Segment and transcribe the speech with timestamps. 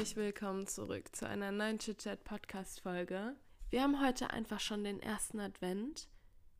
[0.00, 3.36] herzlich willkommen zurück zu einer neuen Chit-Chat Podcast Folge.
[3.68, 6.08] Wir haben heute einfach schon den ersten Advent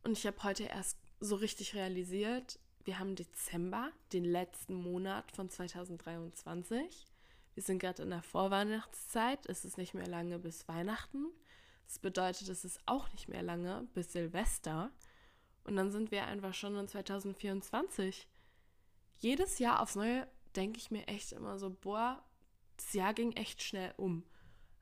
[0.04, 5.48] und ich habe heute erst so richtig realisiert, wir haben Dezember, den letzten Monat von
[5.48, 7.06] 2023.
[7.54, 11.24] Wir sind gerade in der Vorweihnachtszeit, es ist nicht mehr lange bis Weihnachten.
[11.86, 14.90] Das bedeutet, es ist auch nicht mehr lange bis Silvester.
[15.64, 18.28] Und dann sind wir einfach schon in 2024.
[19.16, 22.22] Jedes Jahr aufs Neue denke ich mir echt immer so, boah,
[22.80, 24.24] das Jahr ging echt schnell um.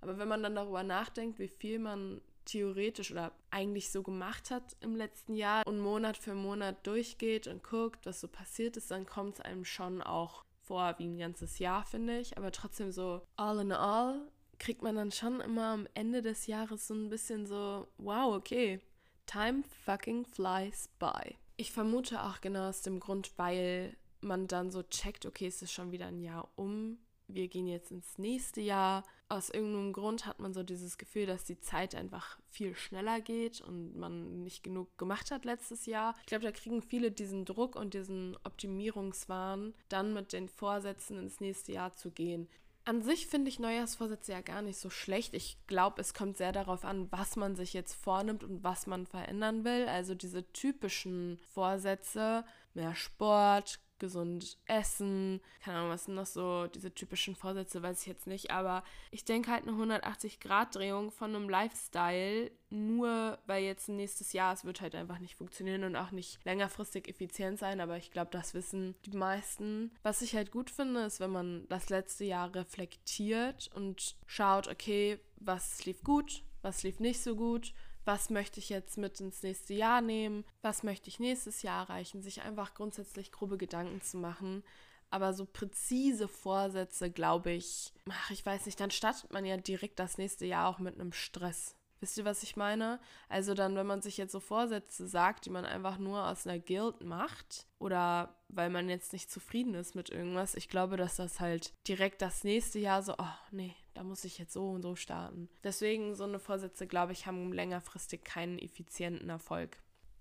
[0.00, 4.76] Aber wenn man dann darüber nachdenkt, wie viel man theoretisch oder eigentlich so gemacht hat
[4.80, 9.06] im letzten Jahr und Monat für Monat durchgeht und guckt, was so passiert ist, dann
[9.06, 12.38] kommt es einem schon auch vor wie ein ganzes Jahr, finde ich.
[12.38, 16.86] Aber trotzdem so all in all kriegt man dann schon immer am Ende des Jahres
[16.86, 18.80] so ein bisschen so, wow, okay,
[19.26, 21.36] time fucking flies by.
[21.56, 25.72] Ich vermute auch genau aus dem Grund, weil man dann so checkt, okay, es ist
[25.72, 26.98] schon wieder ein Jahr um,
[27.28, 29.04] wir gehen jetzt ins nächste Jahr.
[29.28, 33.60] Aus irgendeinem Grund hat man so dieses Gefühl, dass die Zeit einfach viel schneller geht
[33.60, 36.14] und man nicht genug gemacht hat letztes Jahr.
[36.20, 41.40] Ich glaube, da kriegen viele diesen Druck und diesen Optimierungswahn, dann mit den Vorsätzen ins
[41.40, 42.48] nächste Jahr zu gehen.
[42.88, 45.34] An sich finde ich Neujahrsvorsätze ja gar nicht so schlecht.
[45.34, 49.06] Ich glaube, es kommt sehr darauf an, was man sich jetzt vornimmt und was man
[49.06, 49.86] verändern will.
[49.88, 56.94] Also diese typischen Vorsätze, mehr Sport, gesund essen, keine Ahnung, was sind noch so diese
[56.94, 62.50] typischen Vorsätze, weiß ich jetzt nicht, aber ich denke halt eine 180-Grad-Drehung von einem Lifestyle,
[62.70, 67.08] nur weil jetzt nächstes Jahr, es wird halt einfach nicht funktionieren und auch nicht längerfristig
[67.08, 69.92] effizient sein, aber ich glaube, das wissen die meisten.
[70.02, 75.18] Was ich halt gut finde, ist, wenn man das letzte Jahr reflektiert und schaut, okay,
[75.36, 77.72] was lief gut, was lief nicht so gut
[78.08, 82.22] was möchte ich jetzt mit ins nächste Jahr nehmen, was möchte ich nächstes Jahr erreichen,
[82.22, 84.64] sich einfach grundsätzlich grobe Gedanken zu machen.
[85.10, 89.98] Aber so präzise Vorsätze, glaube ich, ach, ich weiß nicht, dann startet man ja direkt
[89.98, 91.76] das nächste Jahr auch mit einem Stress.
[92.00, 92.98] Wisst ihr, was ich meine?
[93.28, 96.58] Also dann, wenn man sich jetzt so Vorsätze sagt, die man einfach nur aus einer
[96.58, 101.40] Guild macht oder weil man jetzt nicht zufrieden ist mit irgendwas, ich glaube, dass das
[101.40, 104.94] halt direkt das nächste Jahr so, oh nee, da muss ich jetzt so und so
[104.94, 105.48] starten.
[105.64, 109.76] Deswegen so eine Vorsätze, glaube ich, haben längerfristig keinen effizienten Erfolg.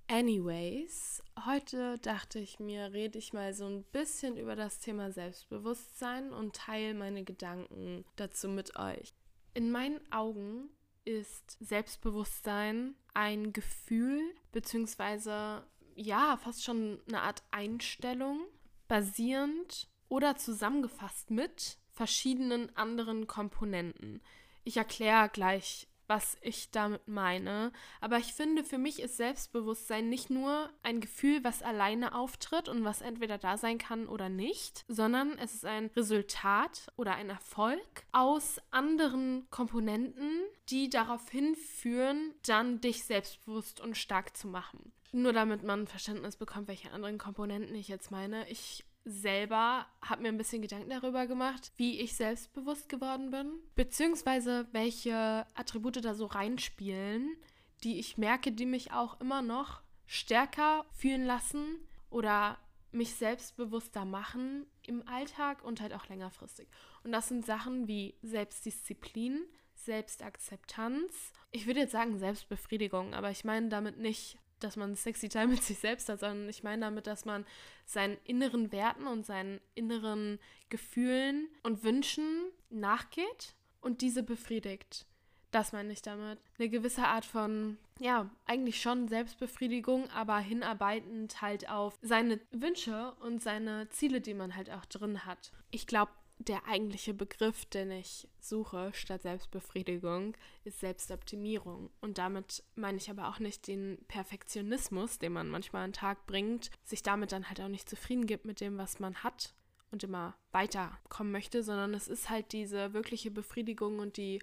[0.08, 6.34] Anyways, heute dachte ich mir, rede ich mal so ein bisschen über das Thema Selbstbewusstsein
[6.34, 9.14] und teile meine Gedanken dazu mit euch.
[9.54, 10.72] In meinen Augen
[11.06, 18.40] ist Selbstbewusstsein ein Gefühl, beziehungsweise ja, fast schon eine Art Einstellung,
[18.88, 24.22] basierend oder zusammengefasst mit verschiedenen anderen Komponenten.
[24.64, 30.30] Ich erkläre gleich, was ich damit meine, aber ich finde, für mich ist Selbstbewusstsein nicht
[30.30, 35.38] nur ein Gefühl, was alleine auftritt und was entweder da sein kann oder nicht, sondern
[35.38, 43.04] es ist ein Resultat oder ein Erfolg aus anderen Komponenten, die darauf hinführen, dann dich
[43.04, 44.94] selbstbewusst und stark zu machen.
[45.12, 48.48] Nur damit man Verständnis bekommt, welche anderen Komponenten ich jetzt meine.
[48.50, 54.68] Ich selber habe mir ein bisschen Gedanken darüber gemacht, wie ich selbstbewusst geworden bin, beziehungsweise
[54.74, 57.38] welche Attribute da so reinspielen,
[57.84, 61.78] die ich merke, die mich auch immer noch stärker fühlen lassen
[62.10, 62.58] oder
[62.92, 66.68] mich selbstbewusster machen im Alltag und halt auch längerfristig.
[67.04, 69.42] Und das sind Sachen wie Selbstdisziplin,
[69.76, 71.34] Selbstakzeptanz.
[71.52, 75.64] Ich würde jetzt sagen Selbstbefriedigung, aber ich meine damit nicht dass man sexy Time mit
[75.64, 77.46] sich selbst hat, sondern ich meine damit, dass man
[77.86, 85.06] seinen inneren Werten und seinen inneren Gefühlen und Wünschen nachgeht und diese befriedigt.
[85.52, 86.40] Das meine ich damit.
[86.60, 93.42] Eine gewisse Art von, ja, eigentlich schon Selbstbefriedigung, aber hinarbeitend halt auf seine Wünsche und
[93.42, 95.52] seine Ziele, die man halt auch drin hat.
[95.72, 101.90] Ich glaube, der eigentliche Begriff, den ich suche statt Selbstbefriedigung, ist Selbstoptimierung.
[102.00, 106.26] Und damit meine ich aber auch nicht den Perfektionismus, den man manchmal an den Tag
[106.28, 109.54] bringt, sich damit dann halt auch nicht zufrieden gibt mit dem, was man hat
[109.92, 114.40] und immer weiterkommen möchte, sondern es ist halt diese wirkliche Befriedigung und die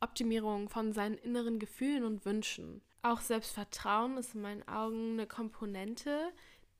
[0.00, 2.82] Optimierung von seinen inneren Gefühlen und Wünschen.
[3.02, 6.32] Auch Selbstvertrauen ist in meinen Augen eine Komponente,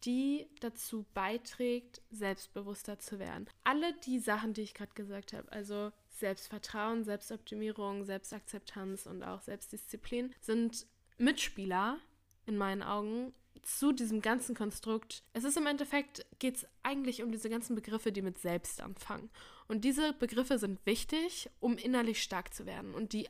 [0.04, 3.48] die dazu beiträgt, selbstbewusster zu werden.
[3.64, 10.34] Alle die Sachen, die ich gerade gesagt habe, also Selbstvertrauen, Selbstoptimierung, Selbstakzeptanz und auch Selbstdisziplin,
[10.40, 10.86] sind
[11.18, 11.98] Mitspieler
[12.46, 15.22] in meinen Augen zu diesem ganzen Konstrukt.
[15.32, 19.30] Es ist im Endeffekt, geht es eigentlich um diese ganzen Begriffe, die mit Selbst anfangen.
[19.68, 22.94] Und diese Begriffe sind wichtig, um innerlich stark zu werden.
[22.94, 23.28] Und die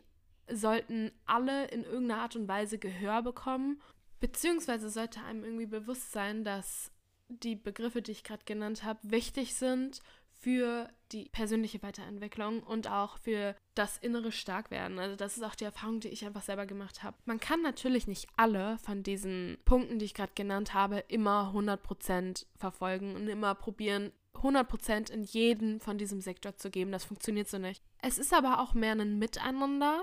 [0.50, 3.80] sollten alle in irgendeiner Art und Weise Gehör bekommen
[4.24, 6.90] Beziehungsweise sollte einem irgendwie bewusst sein, dass
[7.28, 10.00] die Begriffe, die ich gerade genannt habe, wichtig sind
[10.32, 14.98] für die persönliche Weiterentwicklung und auch für das innere Starkwerden.
[14.98, 17.18] Also das ist auch die Erfahrung, die ich einfach selber gemacht habe.
[17.26, 22.46] Man kann natürlich nicht alle von diesen Punkten, die ich gerade genannt habe, immer 100%
[22.56, 26.92] verfolgen und immer probieren, 100% in jeden von diesem Sektor zu geben.
[26.92, 27.82] Das funktioniert so nicht.
[28.00, 30.02] Es ist aber auch mehr ein Miteinander,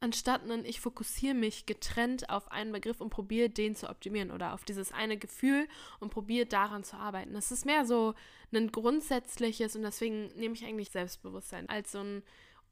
[0.00, 4.54] anstatt ein ich fokussiere mich getrennt auf einen Begriff und probiere den zu optimieren oder
[4.54, 5.68] auf dieses eine Gefühl
[6.00, 7.34] und probiere daran zu arbeiten.
[7.34, 8.14] Es ist mehr so
[8.52, 12.22] ein grundsätzliches und deswegen nehme ich eigentlich Selbstbewusstsein als so ein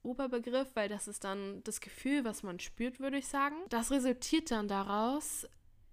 [0.02, 3.56] Oberbegriff, weil das ist dann das Gefühl, was man spürt, würde ich sagen.
[3.70, 5.48] Das resultiert dann daraus,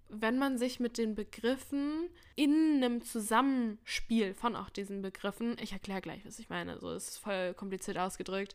[0.08, 6.00] wenn man sich mit den Begriffen in einem Zusammenspiel von auch diesen Begriffen, ich erkläre
[6.00, 8.54] gleich, was ich meine, so ist voll kompliziert ausgedrückt,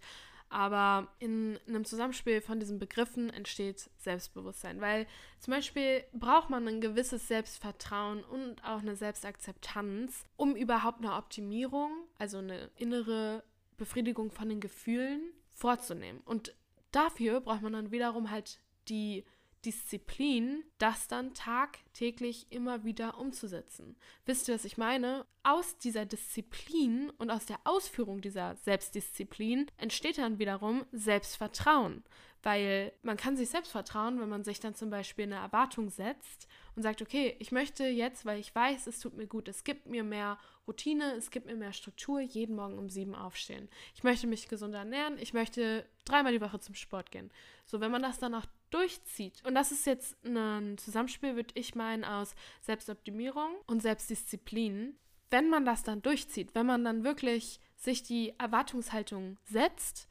[0.49, 5.05] aber in einem Zusammenspiel von diesen Begriffen entsteht Selbstbewusstsein, weil
[5.39, 11.91] zum Beispiel braucht man ein gewisses Selbstvertrauen und auch eine Selbstakzeptanz, um überhaupt eine Optimierung,
[12.17, 13.43] also eine innere
[13.77, 16.21] Befriedigung von den Gefühlen vorzunehmen.
[16.25, 16.55] Und
[16.91, 19.23] dafür braucht man dann wiederum halt die
[19.65, 23.95] Disziplin, das dann tagtäglich immer wieder umzusetzen.
[24.25, 25.25] Wisst ihr, was ich meine?
[25.43, 32.03] Aus dieser Disziplin und aus der Ausführung dieser Selbstdisziplin entsteht dann wiederum Selbstvertrauen.
[32.41, 36.47] Weil man kann sich selbst vertrauen, wenn man sich dann zum Beispiel eine Erwartung setzt
[36.75, 39.87] und sagt, okay, ich möchte jetzt, weil ich weiß, es tut mir gut, es gibt
[39.87, 43.67] mir mehr Routine, es gibt mir mehr Struktur, jeden Morgen um sieben aufstehen.
[43.93, 47.29] Ich möchte mich gesund ernähren, ich möchte dreimal die Woche zum Sport gehen.
[47.65, 49.43] So, wenn man das dann auch durchzieht.
[49.45, 54.95] Und das ist jetzt ein Zusammenspiel, würde ich meinen, aus Selbstoptimierung und Selbstdisziplin.
[55.31, 60.07] Wenn man das dann durchzieht, wenn man dann wirklich sich die Erwartungshaltung setzt,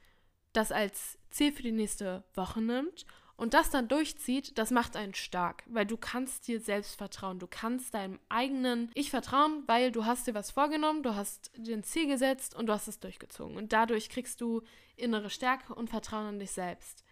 [0.52, 3.06] das als Ziel für die nächste Woche nimmt
[3.38, 7.38] und das dann durchzieht, das macht einen stark, weil du kannst dir selbst vertrauen.
[7.38, 11.76] Du kannst deinem eigenen Ich vertrauen, weil du hast dir was vorgenommen, du hast dir
[11.76, 13.56] ein Ziel gesetzt und du hast es durchgezogen.
[13.56, 14.62] Und dadurch kriegst du
[14.96, 17.04] innere Stärke und Vertrauen an dich selbst.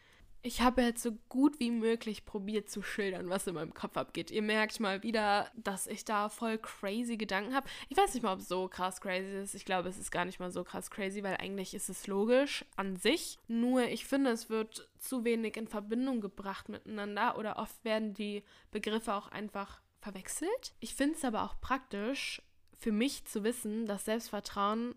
[0.46, 4.30] Ich habe jetzt so gut wie möglich probiert zu schildern, was in meinem Kopf abgeht.
[4.30, 7.66] Ihr merkt mal wieder, dass ich da voll crazy Gedanken habe.
[7.88, 9.56] Ich weiß nicht mal, ob es so krass crazy ist.
[9.56, 12.64] Ich glaube, es ist gar nicht mal so krass crazy, weil eigentlich ist es logisch
[12.76, 13.40] an sich.
[13.48, 18.44] Nur ich finde, es wird zu wenig in Verbindung gebracht miteinander oder oft werden die
[18.70, 20.76] Begriffe auch einfach verwechselt.
[20.78, 22.40] Ich finde es aber auch praktisch
[22.78, 24.94] für mich zu wissen, dass Selbstvertrauen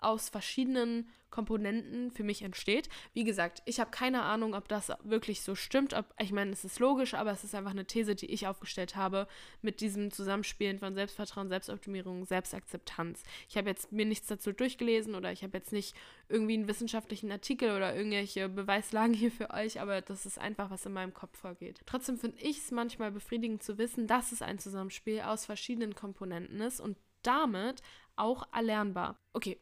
[0.00, 2.88] aus verschiedenen Komponenten für mich entsteht.
[3.12, 5.94] Wie gesagt, ich habe keine Ahnung, ob das wirklich so stimmt.
[5.94, 8.96] Ob, ich meine, es ist logisch, aber es ist einfach eine These, die ich aufgestellt
[8.96, 9.26] habe
[9.62, 13.22] mit diesem Zusammenspielen von Selbstvertrauen, Selbstoptimierung, Selbstakzeptanz.
[13.48, 15.94] Ich habe jetzt mir nichts dazu durchgelesen oder ich habe jetzt nicht
[16.28, 20.86] irgendwie einen wissenschaftlichen Artikel oder irgendwelche Beweislagen hier für euch, aber das ist einfach, was
[20.86, 21.80] in meinem Kopf vorgeht.
[21.86, 26.60] Trotzdem finde ich es manchmal befriedigend zu wissen, dass es ein Zusammenspiel aus verschiedenen Komponenten
[26.60, 27.82] ist und damit
[28.16, 29.18] auch erlernbar.
[29.32, 29.58] Okay,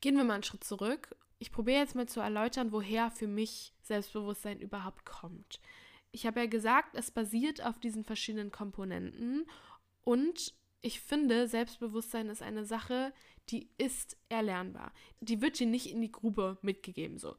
[0.00, 1.16] Gehen wir mal einen Schritt zurück.
[1.38, 5.60] Ich probiere jetzt mal zu erläutern, woher für mich Selbstbewusstsein überhaupt kommt.
[6.10, 9.46] Ich habe ja gesagt, es basiert auf diesen verschiedenen Komponenten
[10.02, 13.12] und ich finde, Selbstbewusstsein ist eine Sache,
[13.50, 14.92] die ist erlernbar.
[15.20, 17.36] Die wird dir nicht in die Grube mitgegeben so.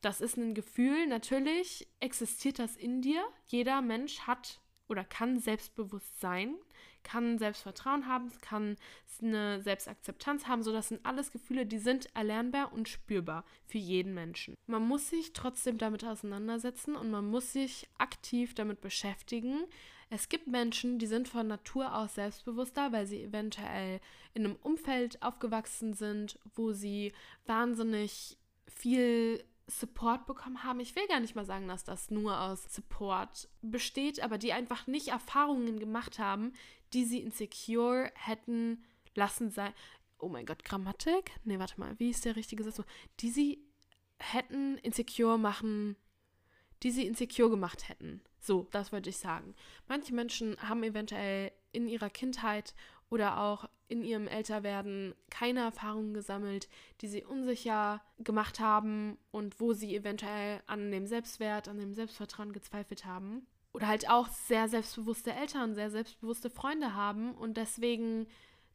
[0.00, 3.22] Das ist ein Gefühl, natürlich existiert das in dir.
[3.46, 6.56] Jeder Mensch hat oder kann selbstbewusst sein
[7.02, 8.76] kann Selbstvertrauen haben, kann
[9.20, 10.62] eine Selbstakzeptanz haben.
[10.62, 14.54] So, das sind alles Gefühle, die sind erlernbar und spürbar für jeden Menschen.
[14.66, 19.64] Man muss sich trotzdem damit auseinandersetzen und man muss sich aktiv damit beschäftigen.
[20.10, 24.00] Es gibt Menschen, die sind von Natur aus selbstbewusster, weil sie eventuell
[24.34, 27.12] in einem Umfeld aufgewachsen sind, wo sie
[27.46, 28.36] wahnsinnig
[28.66, 30.80] viel Support bekommen haben.
[30.80, 34.86] Ich will gar nicht mal sagen, dass das nur aus Support besteht, aber die einfach
[34.86, 36.52] nicht Erfahrungen gemacht haben,
[36.92, 39.72] die sie insecure hätten lassen sein.
[40.18, 41.32] Oh mein Gott, Grammatik?
[41.44, 42.82] Nee, warte mal, wie ist der richtige Satz?
[43.20, 43.64] Die sie
[44.18, 45.96] hätten insecure machen,
[46.82, 48.22] die sie insecure gemacht hätten.
[48.38, 49.54] So, das wollte ich sagen.
[49.88, 52.74] Manche Menschen haben eventuell in ihrer Kindheit
[53.12, 56.66] oder auch in ihrem Älterwerden keine Erfahrungen gesammelt,
[57.02, 62.54] die sie unsicher gemacht haben und wo sie eventuell an dem Selbstwert, an dem Selbstvertrauen
[62.54, 63.46] gezweifelt haben.
[63.74, 68.26] Oder halt auch sehr selbstbewusste Eltern, sehr selbstbewusste Freunde haben und deswegen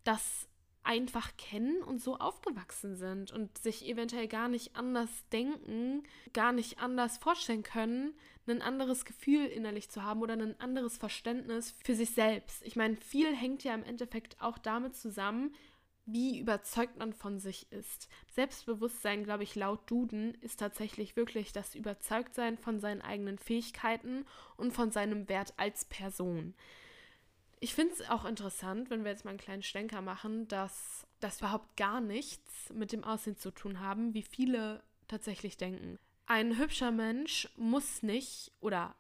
[0.03, 0.48] das
[0.84, 6.03] einfach kennen und so aufgewachsen sind und sich eventuell gar nicht anders denken,
[6.34, 8.13] gar nicht anders vorstellen können,
[8.51, 12.63] ein anderes Gefühl innerlich zu haben oder ein anderes Verständnis für sich selbst.
[12.63, 15.54] Ich meine, viel hängt ja im Endeffekt auch damit zusammen,
[16.06, 18.08] wie überzeugt man von sich ist.
[18.34, 24.25] Selbstbewusstsein, glaube ich, laut Duden ist tatsächlich wirklich das Überzeugtsein von seinen eigenen Fähigkeiten
[24.56, 26.56] und von seinem Wert als Person.
[27.60, 31.39] Ich finde es auch interessant, wenn wir jetzt mal einen kleinen Schlenker machen, dass das
[31.39, 36.00] überhaupt gar nichts mit dem Aussehen zu tun haben, wie viele tatsächlich denken.
[36.28, 38.96] Ein hübscher Mensch muss nicht, oder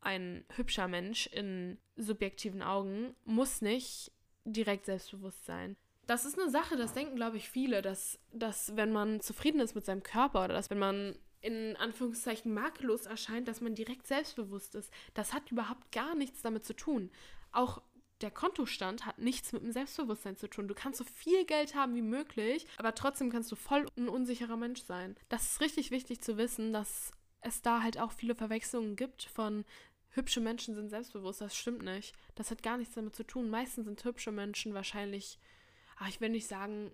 [0.00, 4.10] ein hübscher Mensch in subjektiven Augen muss nicht
[4.44, 5.76] direkt selbstbewusst sein.
[6.08, 9.76] Das ist eine Sache, das denken, glaube ich, viele, dass, dass wenn man zufrieden ist
[9.76, 14.74] mit seinem Körper oder dass wenn man in Anführungszeichen makellos erscheint, dass man direkt selbstbewusst
[14.74, 14.92] ist.
[15.14, 17.10] Das hat überhaupt gar nichts damit zu tun.
[17.52, 17.82] Auch
[18.22, 20.68] der Kontostand hat nichts mit dem Selbstbewusstsein zu tun.
[20.68, 24.56] Du kannst so viel Geld haben wie möglich, aber trotzdem kannst du voll ein unsicherer
[24.56, 25.16] Mensch sein.
[25.28, 29.64] Das ist richtig wichtig zu wissen, dass es da halt auch viele Verwechslungen gibt von
[30.10, 31.40] hübsche Menschen sind selbstbewusst.
[31.40, 32.14] Das stimmt nicht.
[32.34, 33.50] Das hat gar nichts damit zu tun.
[33.50, 35.38] Meistens sind hübsche Menschen wahrscheinlich,
[35.96, 36.92] ach, ich will nicht sagen,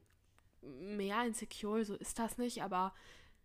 [0.62, 2.94] mehr insecure, so ist das nicht, aber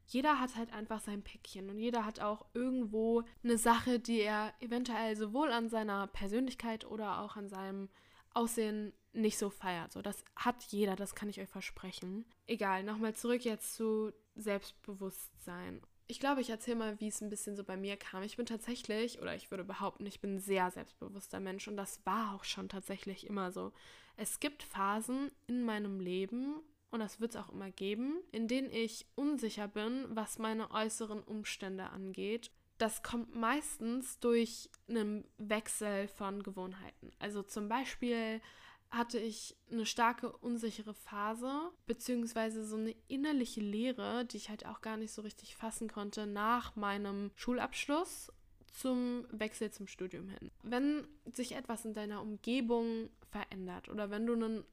[0.05, 4.53] jeder hat halt einfach sein Päckchen und jeder hat auch irgendwo eine Sache, die er
[4.60, 7.89] eventuell sowohl an seiner Persönlichkeit oder auch an seinem
[8.33, 9.91] Aussehen nicht so feiert.
[9.93, 12.25] So, das hat jeder, das kann ich euch versprechen.
[12.48, 15.81] Egal, nochmal zurück jetzt zu Selbstbewusstsein.
[16.07, 18.24] Ich glaube, ich erzähle mal, wie es ein bisschen so bei mir kam.
[18.24, 22.05] Ich bin tatsächlich, oder ich würde behaupten, ich bin ein sehr selbstbewusster Mensch und das
[22.05, 23.72] war auch schon tatsächlich immer so.
[24.17, 26.62] Es gibt Phasen in meinem Leben,
[26.94, 31.24] und das wird es auch immer geben, in denen ich unsicher bin, was meine äußeren
[31.24, 32.52] Umstände angeht.
[32.78, 37.10] Das kommt meistens durch einen Wechsel von Gewohnheiten.
[37.18, 38.42] Also zum Beispiel
[38.92, 44.82] hatte ich eine starke unsichere Phase, beziehungsweise so eine innerliche Leere, die ich halt auch
[44.82, 48.32] gar nicht so richtig fassen konnte nach meinem Schulabschluss
[48.72, 50.52] zum Wechsel zum Studium hin.
[50.62, 54.64] Wenn sich etwas in deiner Umgebung verändert oder wenn du einen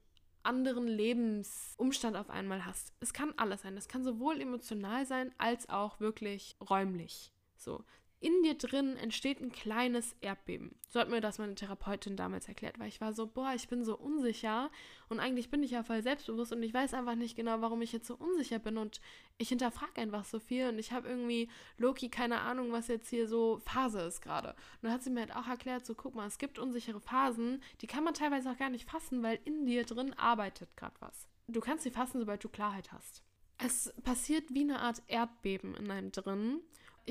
[0.42, 2.92] anderen Lebensumstand auf einmal hast.
[3.00, 3.76] Es kann alles sein.
[3.76, 7.32] Es kann sowohl emotional sein als auch wirklich räumlich.
[7.56, 7.84] So,
[8.20, 10.74] in dir drin entsteht ein kleines Erdbeben.
[10.88, 13.82] So hat mir das meine Therapeutin damals erklärt, weil ich war so, boah, ich bin
[13.82, 14.70] so unsicher
[15.08, 17.92] und eigentlich bin ich ja voll selbstbewusst und ich weiß einfach nicht genau, warum ich
[17.92, 19.00] jetzt so unsicher bin und
[19.38, 21.48] ich hinterfrage einfach so viel und ich habe irgendwie
[21.78, 24.50] Loki keine Ahnung, was jetzt hier so Phase ist gerade.
[24.50, 27.62] Und dann hat sie mir halt auch erklärt, so guck mal, es gibt unsichere Phasen,
[27.80, 31.26] die kann man teilweise auch gar nicht fassen, weil in dir drin arbeitet gerade was.
[31.48, 33.24] Du kannst sie fassen, sobald du Klarheit hast.
[33.56, 36.60] Es passiert wie eine Art Erdbeben in einem drin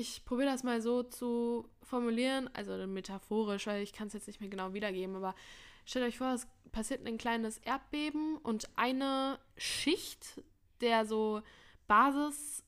[0.00, 4.40] ich probiere das mal so zu formulieren, also metaphorisch, weil ich kann es jetzt nicht
[4.40, 5.34] mehr genau wiedergeben, aber
[5.84, 10.42] stellt euch vor, es passiert ein kleines Erdbeben und eine Schicht
[10.80, 11.42] der so
[11.86, 12.64] Basis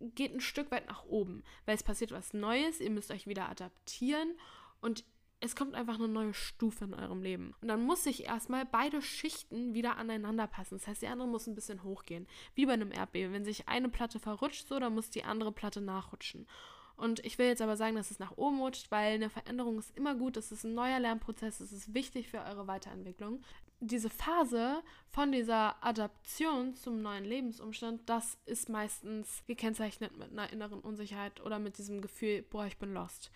[0.00, 3.48] geht ein Stück weit nach oben, weil es passiert was Neues, ihr müsst euch wieder
[3.48, 4.34] adaptieren
[4.80, 5.04] und
[5.40, 7.54] es kommt einfach eine neue Stufe in eurem Leben.
[7.60, 10.78] Und dann muss sich erstmal beide Schichten wieder aneinander passen.
[10.78, 12.26] Das heißt, die andere muss ein bisschen hochgehen.
[12.54, 13.34] Wie bei einem Erdbeben.
[13.34, 16.46] Wenn sich eine Platte verrutscht, so, dann muss die andere Platte nachrutschen.
[16.96, 19.96] Und ich will jetzt aber sagen, dass es nach oben rutscht, weil eine Veränderung ist
[19.96, 20.36] immer gut.
[20.36, 21.60] Es ist ein neuer Lernprozess.
[21.60, 23.42] Es ist wichtig für eure Weiterentwicklung.
[23.80, 30.80] Diese Phase von dieser Adaption zum neuen Lebensumstand, das ist meistens gekennzeichnet mit einer inneren
[30.80, 33.30] Unsicherheit oder mit diesem Gefühl, boah, ich bin lost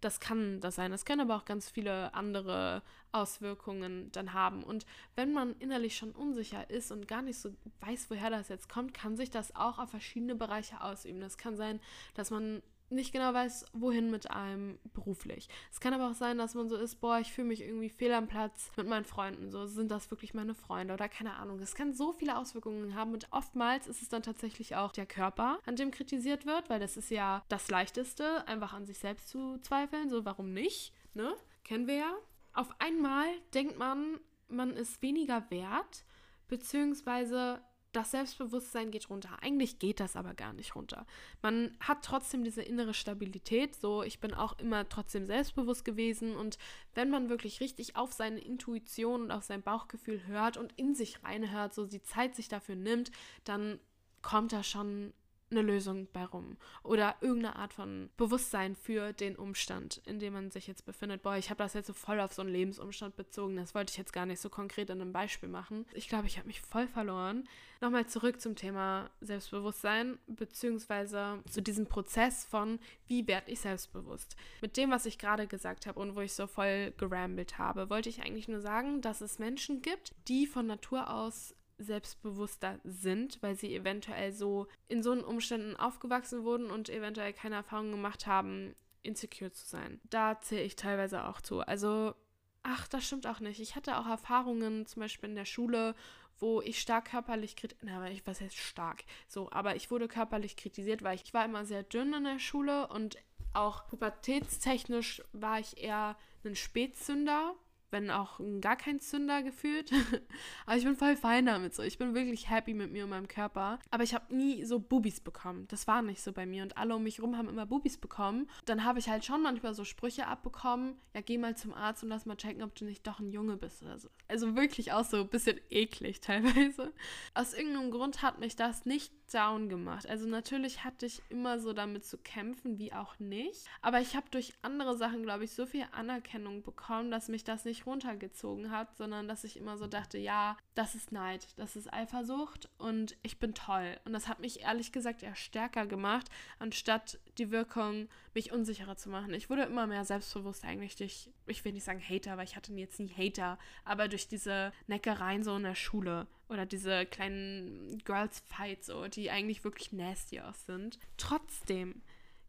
[0.00, 0.90] das kann das sein.
[0.90, 2.82] Das können aber auch ganz viele andere
[3.12, 4.62] Auswirkungen dann haben.
[4.62, 8.68] Und wenn man innerlich schon unsicher ist und gar nicht so weiß, woher das jetzt
[8.68, 11.20] kommt, kann sich das auch auf verschiedene Bereiche ausüben.
[11.20, 11.80] Das kann sein,
[12.14, 15.48] dass man nicht genau weiß, wohin mit einem beruflich.
[15.72, 18.12] Es kann aber auch sein, dass man so ist, boah, ich fühle mich irgendwie fehl
[18.12, 19.50] am Platz mit meinen Freunden.
[19.50, 21.58] So sind das wirklich meine Freunde oder keine Ahnung.
[21.60, 25.58] Es kann so viele Auswirkungen haben und oftmals ist es dann tatsächlich auch der Körper,
[25.66, 29.58] an dem kritisiert wird, weil das ist ja das Leichteste, einfach an sich selbst zu
[29.58, 30.08] zweifeln.
[30.08, 30.92] So, warum nicht?
[31.14, 31.34] Ne?
[31.64, 32.14] Kennen wir ja.
[32.52, 36.04] Auf einmal denkt man, man ist weniger wert,
[36.48, 37.60] beziehungsweise
[37.96, 39.38] das Selbstbewusstsein geht runter.
[39.40, 41.06] Eigentlich geht das aber gar nicht runter.
[41.40, 43.74] Man hat trotzdem diese innere Stabilität.
[43.74, 46.36] So, ich bin auch immer trotzdem selbstbewusst gewesen.
[46.36, 46.58] Und
[46.94, 51.24] wenn man wirklich richtig auf seine Intuition und auf sein Bauchgefühl hört und in sich
[51.24, 53.10] reinhört, so die Zeit sich dafür nimmt,
[53.44, 53.80] dann
[54.20, 55.14] kommt da schon
[55.50, 60.50] eine Lösung bei rum oder irgendeine Art von Bewusstsein für den Umstand, in dem man
[60.50, 61.22] sich jetzt befindet.
[61.22, 63.56] Boah, ich habe das jetzt so voll auf so einen Lebensumstand bezogen.
[63.56, 65.86] Das wollte ich jetzt gar nicht so konkret in einem Beispiel machen.
[65.94, 67.44] Ich glaube, ich habe mich voll verloren.
[67.80, 74.36] Nochmal zurück zum Thema Selbstbewusstsein, beziehungsweise zu diesem Prozess von, wie werde ich selbstbewusst.
[74.62, 78.08] Mit dem, was ich gerade gesagt habe und wo ich so voll gerambelt habe, wollte
[78.08, 83.54] ich eigentlich nur sagen, dass es Menschen gibt, die von Natur aus selbstbewusster sind, weil
[83.54, 88.74] sie eventuell so in so einen Umständen aufgewachsen wurden und eventuell keine Erfahrung gemacht haben,
[89.02, 90.00] insecure zu sein.
[90.04, 91.60] Da zähle ich teilweise auch zu.
[91.60, 92.14] Also,
[92.62, 93.60] ach, das stimmt auch nicht.
[93.60, 95.94] Ich hatte auch Erfahrungen, zum Beispiel in der Schule,
[96.38, 100.56] wo ich stark körperlich kritisiert, na, ich weiß jetzt stark, so, aber ich wurde körperlich
[100.56, 103.16] kritisiert, weil ich, ich war immer sehr dünn in der Schule und
[103.54, 107.54] auch pubertätstechnisch war ich eher ein Spätzünder
[107.90, 109.90] wenn auch gar kein Zünder gefühlt.
[110.66, 111.82] Aber ich bin voll fein damit so.
[111.82, 113.78] Ich bin wirklich happy mit mir und meinem Körper.
[113.90, 115.66] Aber ich habe nie so Bubis bekommen.
[115.68, 116.62] Das war nicht so bei mir.
[116.62, 118.48] Und alle um mich rum haben immer Bubis bekommen.
[118.64, 120.96] Dann habe ich halt schon manchmal so Sprüche abbekommen.
[121.14, 123.56] Ja, geh mal zum Arzt und lass mal checken, ob du nicht doch ein Junge
[123.56, 124.08] bist oder so.
[124.28, 126.92] Also wirklich auch so ein bisschen eklig teilweise.
[127.34, 130.08] Aus irgendeinem Grund hat mich das nicht down gemacht.
[130.08, 133.66] Also natürlich hatte ich immer so damit zu kämpfen, wie auch nicht.
[133.82, 137.64] Aber ich habe durch andere Sachen, glaube ich, so viel Anerkennung bekommen, dass mich das
[137.64, 141.92] nicht runtergezogen hat, sondern dass ich immer so dachte, ja, das ist Neid, das ist
[141.92, 143.98] Eifersucht und ich bin toll.
[144.04, 149.10] Und das hat mich ehrlich gesagt eher stärker gemacht, anstatt die Wirkung, mich unsicherer zu
[149.10, 149.34] machen.
[149.34, 152.72] Ich wurde immer mehr selbstbewusst eigentlich durch, ich will nicht sagen Hater, weil ich hatte
[152.74, 158.40] jetzt nie Hater, aber durch diese Neckereien so in der Schule oder diese kleinen Girls
[158.46, 160.98] Fights, so, die eigentlich wirklich nasty aus sind.
[161.16, 162.02] Trotzdem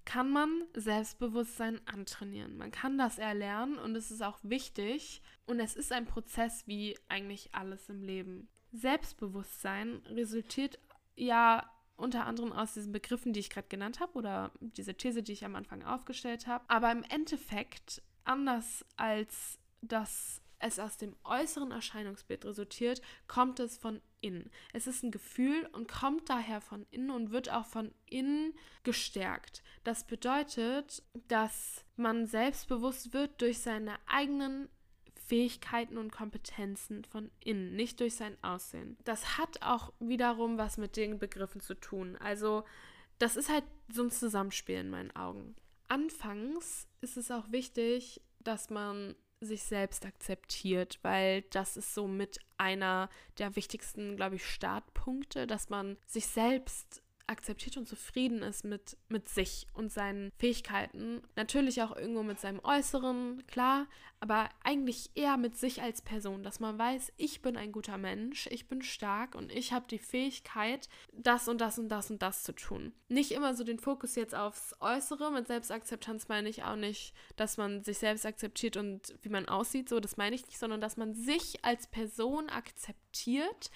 [0.08, 2.56] kann man Selbstbewusstsein antrainieren.
[2.56, 6.98] Man kann das erlernen und es ist auch wichtig und es ist ein Prozess wie
[7.10, 8.48] eigentlich alles im Leben.
[8.72, 10.80] Selbstbewusstsein resultiert
[11.18, 15.34] ja unter anderem aus diesen Begriffen, die ich gerade genannt habe oder diese These, die
[15.34, 16.64] ich am Anfang aufgestellt habe.
[16.70, 24.02] Aber im Endeffekt, anders als das es aus dem äußeren Erscheinungsbild resultiert, kommt es von
[24.22, 24.50] innen.
[24.74, 29.64] Es ist ein Gefühl und kommt daher von innen und wird auch von innen gestärkt.
[29.84, 34.70] Das bedeutet, dass man selbstbewusst wird durch seine eigenen
[35.28, 38.98] Fähigkeiten und Kompetenzen von innen, nicht durch sein Aussehen.
[39.04, 42.16] Das hat auch wiederum was mit den Begriffen zu tun.
[42.18, 42.64] Also
[43.20, 45.56] das ist halt so ein Zusammenspiel in meinen Augen.
[45.90, 52.40] Anfangs ist es auch wichtig, dass man sich selbst akzeptiert, weil das ist so mit
[52.58, 58.98] einer der wichtigsten, glaube ich, Startpunkte, dass man sich selbst akzeptiert und zufrieden ist mit,
[59.10, 61.22] mit sich und seinen Fähigkeiten.
[61.36, 63.88] Natürlich auch irgendwo mit seinem Äußeren, klar,
[64.20, 68.48] aber eigentlich eher mit sich als Person, dass man weiß, ich bin ein guter Mensch,
[68.48, 72.44] ich bin stark und ich habe die Fähigkeit, das und das und das und das
[72.44, 72.94] zu tun.
[73.10, 77.58] Nicht immer so den Fokus jetzt aufs Äußere, mit Selbstakzeptanz meine ich auch nicht, dass
[77.58, 80.98] man sich selbst akzeptiert und wie man aussieht, so das meine ich nicht, sondern dass
[80.98, 83.70] man sich als Person akzeptiert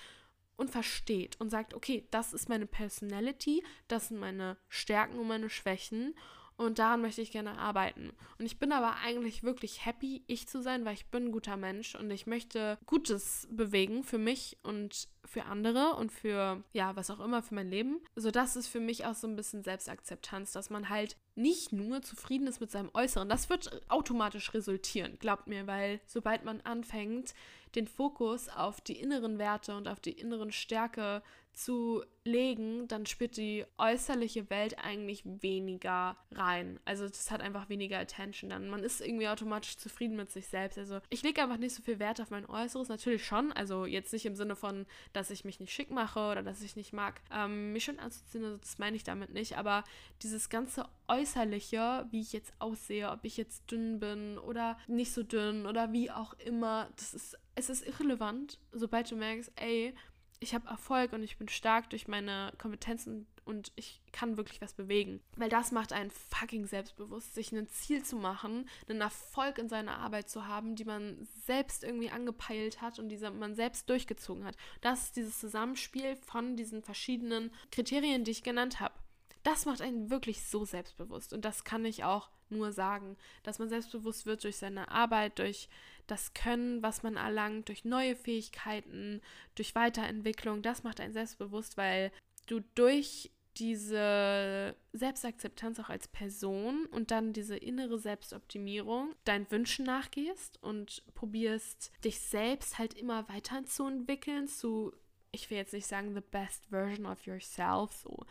[0.62, 5.50] und versteht und sagt, okay, das ist meine Personality, das sind meine Stärken und meine
[5.50, 6.14] Schwächen
[6.56, 8.12] und daran möchte ich gerne arbeiten.
[8.38, 11.58] Und ich bin aber eigentlich wirklich happy, ich zu sein, weil ich bin ein guter
[11.58, 17.10] Mensch und ich möchte Gutes bewegen für mich und für andere und für, ja, was
[17.10, 18.02] auch immer, für mein Leben.
[18.16, 22.02] So, das ist für mich auch so ein bisschen Selbstakzeptanz, dass man halt nicht nur
[22.02, 23.30] zufrieden ist mit seinem Äußeren.
[23.30, 27.34] Das wird automatisch resultieren, glaubt mir, weil sobald man anfängt,
[27.76, 33.36] den Fokus auf die inneren Werte und auf die inneren Stärke zu legen, dann spielt
[33.36, 36.80] die äußerliche Welt eigentlich weniger rein.
[36.86, 38.70] Also das hat einfach weniger Attention dann.
[38.70, 40.78] Man ist irgendwie automatisch zufrieden mit sich selbst.
[40.78, 42.90] Also ich lege einfach nicht so viel Wert auf mein Äußeres.
[42.90, 43.52] Natürlich schon.
[43.52, 46.76] Also jetzt nicht im Sinne von, dass ich mich nicht schick mache oder dass ich
[46.76, 48.44] nicht mag, ähm, mich schon anzuziehen.
[48.44, 49.58] Also das meine ich damit nicht.
[49.58, 49.84] Aber
[50.24, 55.24] dieses ganze Äußerliche, wie ich jetzt aussehe, ob ich jetzt dünn bin oder nicht so
[55.24, 59.94] dünn oder wie auch immer, das ist es ist irrelevant, sobald du merkst, ey,
[60.40, 64.74] ich habe Erfolg und ich bin stark durch meine Kompetenzen und ich kann wirklich was
[64.74, 65.22] bewegen.
[65.36, 69.98] Weil das macht einen fucking selbstbewusst, sich ein Ziel zu machen, einen Erfolg in seiner
[69.98, 74.56] Arbeit zu haben, die man selbst irgendwie angepeilt hat und die man selbst durchgezogen hat.
[74.80, 78.96] Das ist dieses Zusammenspiel von diesen verschiedenen Kriterien, die ich genannt habe.
[79.44, 83.70] Das macht einen wirklich so selbstbewusst und das kann ich auch nur sagen, dass man
[83.70, 85.68] selbstbewusst wird durch seine Arbeit, durch
[86.08, 89.22] das Können, was man erlangt, durch neue Fähigkeiten,
[89.56, 92.12] durch Weiterentwicklung, das macht einen selbstbewusst, weil
[92.48, 100.62] du durch diese Selbstakzeptanz auch als Person und dann diese innere Selbstoptimierung deinen Wünschen nachgehst
[100.64, 104.94] und probierst, dich selbst halt immer weiterzuentwickeln, zu,
[105.32, 108.26] ich will jetzt nicht sagen, the best version of yourself, so,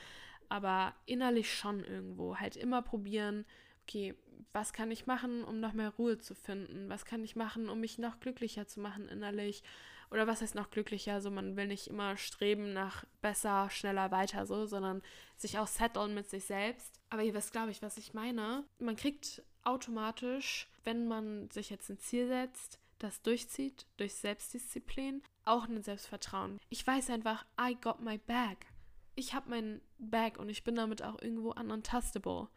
[0.49, 2.37] aber innerlich schon irgendwo.
[2.37, 3.45] Halt immer probieren,
[3.83, 4.15] okay,
[4.53, 6.89] was kann ich machen, um noch mehr Ruhe zu finden?
[6.89, 9.63] Was kann ich machen, um mich noch glücklicher zu machen innerlich?
[10.11, 11.21] Oder was heißt noch glücklicher?
[11.21, 15.03] So, man will nicht immer streben nach besser, schneller, weiter so, sondern
[15.37, 17.01] sich auch settlen mit sich selbst.
[17.11, 18.65] Aber ihr wisst, glaube ich, was ich meine.
[18.79, 25.69] Man kriegt automatisch, wenn man sich jetzt ein Ziel setzt, das durchzieht, durch Selbstdisziplin, auch
[25.69, 26.59] ein Selbstvertrauen.
[26.69, 28.57] Ich weiß einfach, I got my bag.
[29.15, 32.49] Ich habe mein Bag und ich bin damit auch irgendwo untastable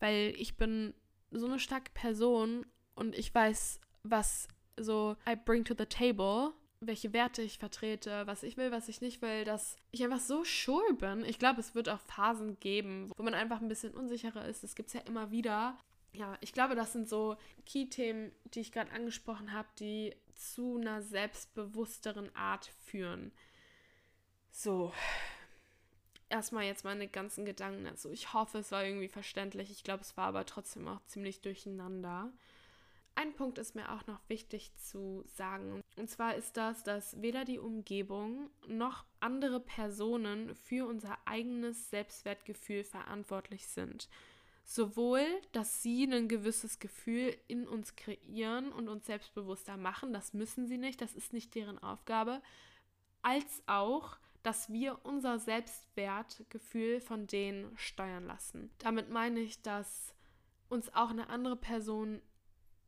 [0.00, 0.94] weil ich bin
[1.30, 7.12] so eine starke Person und ich weiß, was so I bring to the table, welche
[7.12, 10.94] Werte ich vertrete, was ich will, was ich nicht will, dass ich einfach so sure
[10.94, 11.24] bin.
[11.24, 14.64] Ich glaube, es wird auch Phasen geben, wo man einfach ein bisschen unsicherer ist.
[14.64, 15.76] Das gibt es ja immer wieder.
[16.12, 21.02] Ja, ich glaube, das sind so Key-Themen, die ich gerade angesprochen habe, die zu einer
[21.02, 23.30] selbstbewussteren Art führen.
[24.50, 24.92] So,
[26.30, 28.10] erstmal jetzt meine ganzen Gedanken dazu.
[28.10, 29.70] Ich hoffe, es war irgendwie verständlich.
[29.70, 32.32] Ich glaube, es war aber trotzdem auch ziemlich durcheinander.
[33.20, 35.82] Ein Punkt ist mir auch noch wichtig zu sagen.
[35.98, 42.82] Und zwar ist das, dass weder die Umgebung noch andere Personen für unser eigenes Selbstwertgefühl
[42.82, 44.08] verantwortlich sind.
[44.64, 50.66] Sowohl, dass sie ein gewisses Gefühl in uns kreieren und uns selbstbewusster machen, das müssen
[50.66, 52.40] sie nicht, das ist nicht deren Aufgabe,
[53.20, 58.70] als auch, dass wir unser Selbstwertgefühl von denen steuern lassen.
[58.78, 60.14] Damit meine ich, dass
[60.70, 62.22] uns auch eine andere Person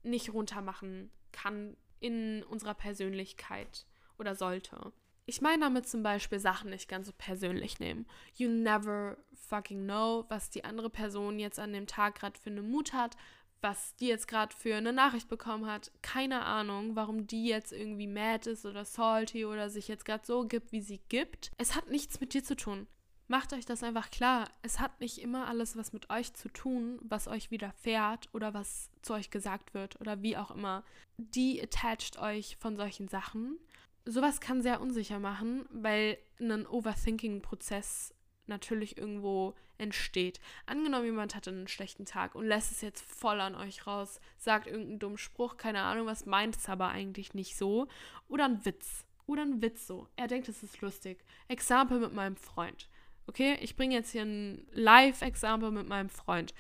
[0.03, 3.87] nicht runtermachen kann in unserer Persönlichkeit
[4.19, 4.93] oder sollte.
[5.25, 8.07] Ich meine damit zum Beispiel Sachen nicht ganz so persönlich nehmen.
[8.35, 12.63] You never fucking know, was die andere Person jetzt an dem Tag gerade für eine
[12.63, 13.17] Mut hat,
[13.61, 15.93] was die jetzt gerade für eine Nachricht bekommen hat.
[16.03, 20.47] Keine Ahnung, warum die jetzt irgendwie mad ist oder salty oder sich jetzt gerade so
[20.47, 21.53] gibt, wie sie gibt.
[21.57, 22.89] Es hat nichts mit dir zu tun.
[23.33, 24.51] Macht euch das einfach klar.
[24.61, 28.91] Es hat nicht immer alles was mit euch zu tun, was euch widerfährt oder was
[29.01, 30.85] zu euch gesagt wird oder wie auch immer.
[31.17, 33.57] Die attached euch von solchen Sachen.
[34.05, 38.15] Sowas kann sehr unsicher machen, weil ein Overthinking-Prozess
[38.49, 40.39] natürlich irgendwo entsteht.
[40.67, 44.67] Angenommen, jemand hatte einen schlechten Tag und lässt es jetzt voll an euch raus, sagt
[44.67, 47.89] irgendeinen dummen Spruch, keine Ahnung, was meint es aber eigentlich nicht so.
[48.29, 49.07] Oder ein Witz.
[49.25, 50.07] Oder ein Witz so.
[50.17, 51.25] Er denkt, es ist lustig.
[51.49, 52.91] Example mit meinem Freund.
[53.27, 56.55] Okay, ich bringe jetzt hier ein Live-Example mit meinem Freund.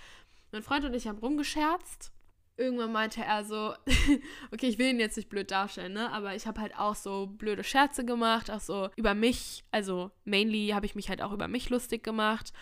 [0.52, 2.12] Mein Freund und ich haben rumgescherzt
[2.56, 3.74] irgendwann meinte er so,
[4.52, 6.10] okay, ich will ihn jetzt nicht blöd darstellen, ne?
[6.12, 9.64] Aber ich habe halt auch so blöde Scherze gemacht, auch so über mich.
[9.70, 12.52] Also mainly habe ich mich halt auch über mich lustig gemacht.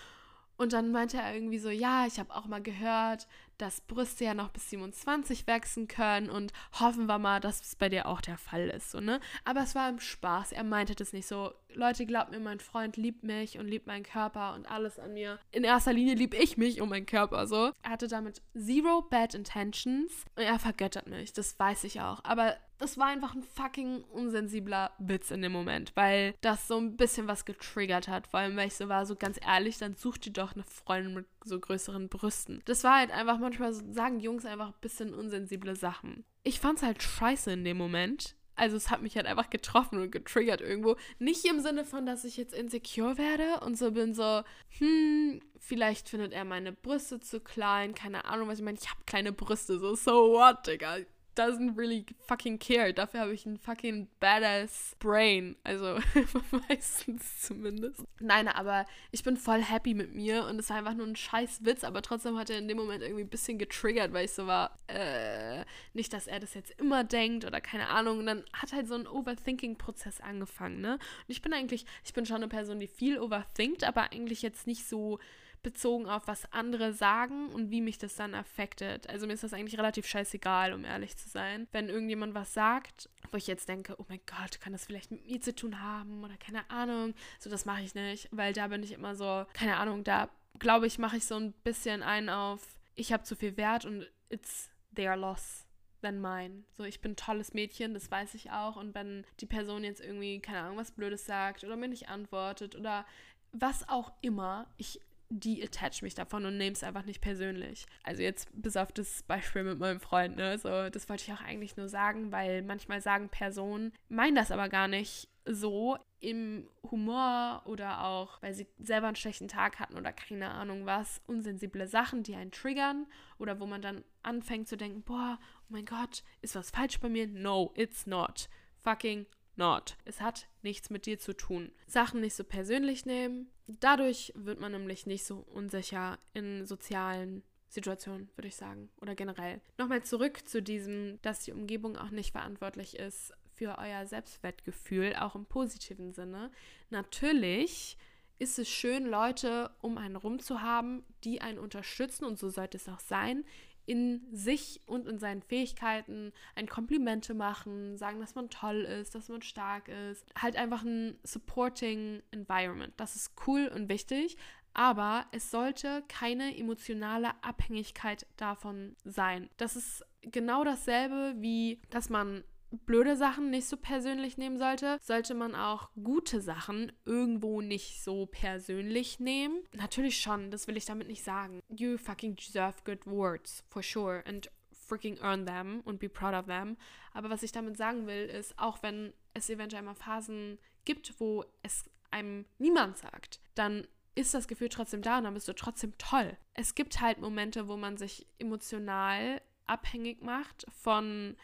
[0.61, 4.35] Und dann meinte er irgendwie so, ja, ich habe auch mal gehört, dass Brüste ja
[4.35, 8.37] noch bis 27 wachsen können und hoffen wir mal, dass es bei dir auch der
[8.37, 9.21] Fall ist, so, ne?
[9.47, 12.99] Aber es war im Spaß, er meinte das nicht so, Leute, glaubt mir, mein Freund
[12.99, 15.39] liebt mich und liebt meinen Körper und alles an mir.
[15.51, 17.73] In erster Linie liebe ich mich und meinen Körper, so.
[17.83, 22.23] Er hatte damit zero bad intentions und er vergöttert mich, das weiß ich auch.
[22.23, 26.97] Aber das war einfach ein fucking unsensibler Witz in dem Moment, weil das so ein
[26.97, 28.27] bisschen was getriggert hat.
[28.27, 31.15] Vor allem, weil ich so war, so ganz ehrlich, dann such dir doch eine Freundin
[31.15, 32.63] mit so größeren Brüsten.
[32.65, 36.25] Das war halt einfach, manchmal sagen Jungs einfach ein bisschen unsensible Sachen.
[36.43, 38.35] Ich fand's halt scheiße in dem Moment.
[38.57, 40.97] Also es hat mich halt einfach getroffen und getriggert irgendwo.
[41.19, 44.43] Nicht im Sinne von, dass ich jetzt insecure werde und so bin so,
[44.79, 48.79] hm, vielleicht findet er meine Brüste zu klein, keine Ahnung, was ich meine.
[48.81, 50.99] Ich habe kleine Brüste, so so what, Digga
[51.35, 52.93] doesn't really fucking care.
[52.93, 55.57] Dafür habe ich ein fucking badass Brain.
[55.65, 55.99] Also
[56.69, 58.05] meistens zumindest.
[58.19, 61.65] Nein, aber ich bin voll happy mit mir und es war einfach nur ein scheiß
[61.65, 64.47] Witz, aber trotzdem hat er in dem Moment irgendwie ein bisschen getriggert, weil ich so
[64.47, 65.65] war, äh,
[65.95, 68.19] nicht, dass er das jetzt immer denkt oder keine Ahnung.
[68.19, 70.95] Und dann hat halt so ein Overthinking-Prozess angefangen, ne?
[70.95, 74.67] Und ich bin eigentlich, ich bin schon eine Person, die viel overthinkt, aber eigentlich jetzt
[74.67, 75.19] nicht so
[75.63, 79.09] bezogen auf was andere sagen und wie mich das dann affectet.
[79.09, 81.69] Also mir ist das eigentlich relativ scheißegal, um ehrlich zu sein.
[81.73, 85.27] Wenn irgendjemand was sagt, wo ich jetzt denke, oh mein Gott, kann das vielleicht mit
[85.27, 88.83] mir zu tun haben oder keine Ahnung, so das mache ich nicht, weil da bin
[88.83, 92.61] ich immer so, keine Ahnung, da glaube ich, mache ich so ein bisschen ein auf,
[92.95, 95.67] ich habe zu viel Wert und it's their loss
[96.03, 96.65] than mine.
[96.73, 98.77] So, ich bin ein tolles Mädchen, das weiß ich auch.
[98.77, 102.75] Und wenn die Person jetzt irgendwie, keine Ahnung, was Blödes sagt oder mir nicht antwortet
[102.77, 103.05] oder
[103.53, 107.87] was auch immer, ich die attach mich davon und nehme es einfach nicht persönlich.
[108.03, 110.59] Also jetzt bis auf das Beispiel mit meinem Freund, ne?
[110.59, 114.69] So, das wollte ich auch eigentlich nur sagen, weil manchmal sagen Personen, meinen das aber
[114.69, 120.13] gar nicht so im Humor oder auch, weil sie selber einen schlechten Tag hatten oder
[120.13, 123.07] keine Ahnung was, unsensible Sachen, die einen triggern
[123.39, 127.09] oder wo man dann anfängt zu denken, boah, oh mein Gott, ist was falsch bei
[127.09, 127.27] mir?
[127.27, 128.49] No, it's not.
[128.83, 129.97] Fucking not.
[130.05, 131.73] Es hat nichts mit dir zu tun.
[131.87, 133.49] Sachen nicht so persönlich nehmen.
[133.79, 138.91] Dadurch wird man nämlich nicht so unsicher in sozialen Situationen, würde ich sagen.
[139.01, 139.61] Oder generell.
[139.79, 145.35] Nochmal zurück zu diesem, dass die Umgebung auch nicht verantwortlich ist für euer Selbstwertgefühl, auch
[145.35, 146.51] im positiven Sinne.
[146.89, 147.97] Natürlich
[148.39, 152.79] ist es schön, Leute um einen rum zu haben, die einen unterstützen und so sollte
[152.79, 153.45] es auch sein,
[153.91, 159.29] in sich und in seinen Fähigkeiten ein Komplimente machen, sagen, dass man toll ist, dass
[159.29, 160.25] man stark ist.
[160.41, 162.93] Halt einfach ein supporting environment.
[162.99, 164.37] Das ist cool und wichtig,
[164.75, 169.51] aber es sollte keine emotionale Abhängigkeit davon sein.
[169.57, 175.35] Das ist genau dasselbe wie, dass man blöde Sachen nicht so persönlich nehmen sollte, sollte
[175.35, 179.63] man auch gute Sachen irgendwo nicht so persönlich nehmen.
[179.75, 181.61] Natürlich schon, das will ich damit nicht sagen.
[181.69, 184.25] You fucking deserve good words, for sure.
[184.27, 186.77] And freaking earn them und be proud of them.
[187.13, 191.45] Aber was ich damit sagen will, ist, auch wenn es eventuell mal Phasen gibt, wo
[191.63, 195.97] es einem niemand sagt, dann ist das Gefühl trotzdem da und dann bist du trotzdem
[195.99, 196.37] toll.
[196.55, 201.37] Es gibt halt Momente, wo man sich emotional abhängig macht von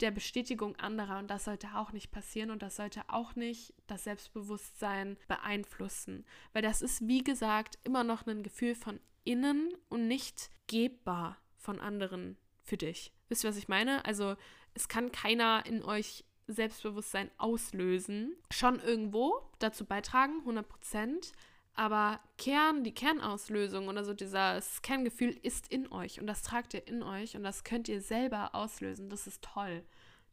[0.00, 4.04] der Bestätigung anderer und das sollte auch nicht passieren und das sollte auch nicht das
[4.04, 10.50] Selbstbewusstsein beeinflussen, weil das ist wie gesagt immer noch ein Gefühl von innen und nicht
[10.66, 13.12] gebbar von anderen für dich.
[13.28, 14.04] Wisst ihr, was ich meine?
[14.04, 14.36] Also
[14.74, 18.36] es kann keiner in euch Selbstbewusstsein auslösen.
[18.50, 21.32] Schon irgendwo dazu beitragen, 100 Prozent.
[21.74, 26.86] Aber Kern, die Kernauslösung oder so dieses Kerngefühl ist in euch und das tragt ihr
[26.86, 29.10] in euch und das könnt ihr selber auslösen.
[29.10, 29.84] Das ist toll.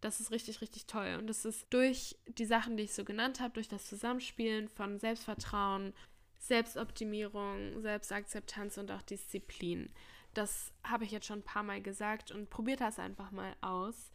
[0.01, 1.15] Das ist richtig, richtig toll.
[1.19, 4.99] Und das ist durch die Sachen, die ich so genannt habe, durch das Zusammenspielen von
[4.99, 5.93] Selbstvertrauen,
[6.39, 9.91] Selbstoptimierung, Selbstakzeptanz und auch Disziplin.
[10.33, 14.11] Das habe ich jetzt schon ein paar Mal gesagt und probiert das einfach mal aus.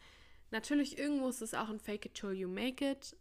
[0.51, 3.17] Natürlich, irgendwo ist es auch ein Fake it till you make it.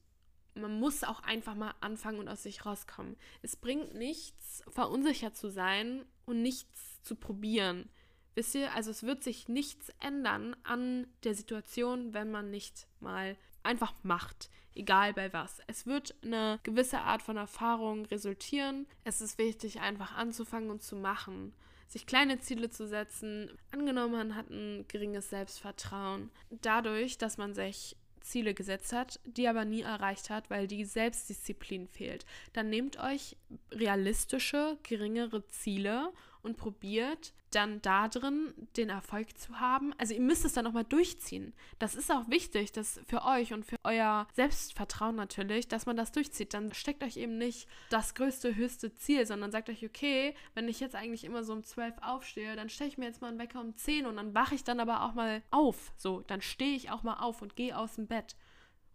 [0.55, 3.17] Man muss auch einfach mal anfangen und aus sich rauskommen.
[3.41, 7.89] Es bringt nichts, verunsichert zu sein und nichts zu probieren.
[8.35, 13.37] Wisst ihr, also es wird sich nichts ändern an der Situation, wenn man nicht mal
[13.63, 15.61] einfach macht, egal bei was.
[15.67, 18.87] Es wird eine gewisse Art von Erfahrung resultieren.
[19.03, 21.53] Es ist wichtig, einfach anzufangen und zu machen
[21.87, 23.51] sich kleine Ziele zu setzen.
[23.71, 26.31] Angenommen, man hat ein geringes Selbstvertrauen.
[26.49, 31.87] Dadurch, dass man sich Ziele gesetzt hat, die aber nie erreicht hat, weil die Selbstdisziplin
[31.87, 32.25] fehlt.
[32.53, 33.37] Dann nehmt euch
[33.71, 36.11] realistische, geringere Ziele
[36.45, 39.93] und probiert dann da drin den Erfolg zu haben.
[39.97, 41.53] Also ihr müsst es dann nochmal durchziehen.
[41.79, 46.11] Das ist auch wichtig, dass für euch und für euer Selbstvertrauen natürlich, dass man das
[46.11, 46.53] durchzieht.
[46.53, 50.79] Dann steckt euch eben nicht das größte, höchste Ziel, sondern sagt euch, okay, wenn ich
[50.79, 53.61] jetzt eigentlich immer so um 12 aufstehe, dann stelle ich mir jetzt mal einen Wecker
[53.61, 55.93] um 10 und dann wache ich dann aber auch mal auf.
[55.97, 58.35] So, dann stehe ich auch mal auf und gehe aus dem Bett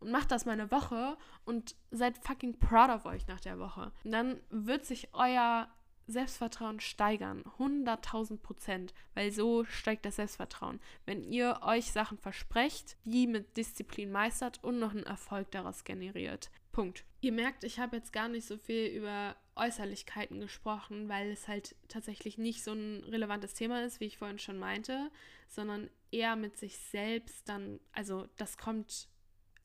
[0.00, 3.92] und macht das mal eine Woche und seid fucking proud of euch nach der Woche.
[4.04, 5.68] Und dann wird sich euer
[6.10, 7.44] Selbstvertrauen steigern.
[7.58, 8.94] 100.000 Prozent.
[9.14, 10.80] Weil so steigt das Selbstvertrauen.
[11.06, 16.50] Wenn ihr euch Sachen versprecht, die mit Disziplin meistert und noch einen Erfolg daraus generiert.
[16.72, 17.04] Punkt.
[17.20, 21.74] Ihr merkt, ich habe jetzt gar nicht so viel über Äußerlichkeiten gesprochen, weil es halt
[21.88, 25.10] tatsächlich nicht so ein relevantes Thema ist, wie ich vorhin schon meinte,
[25.48, 29.08] sondern eher mit sich selbst dann, also das kommt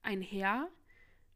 [0.01, 0.69] einher